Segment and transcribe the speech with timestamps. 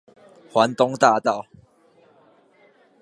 [0.51, 1.45] 環東大道